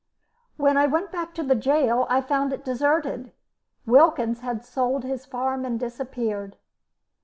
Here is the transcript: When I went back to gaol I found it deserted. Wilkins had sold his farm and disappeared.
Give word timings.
When 0.57 0.77
I 0.77 0.87
went 0.87 1.11
back 1.11 1.35
to 1.35 1.43
gaol 1.43 2.07
I 2.09 2.21
found 2.21 2.51
it 2.53 2.65
deserted. 2.65 3.31
Wilkins 3.85 4.39
had 4.39 4.65
sold 4.65 5.03
his 5.03 5.27
farm 5.27 5.63
and 5.63 5.79
disappeared. 5.79 6.55